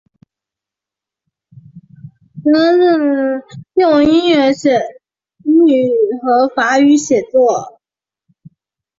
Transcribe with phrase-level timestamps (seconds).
[3.75, 5.91] 用英语
[6.23, 7.79] 和法语写作。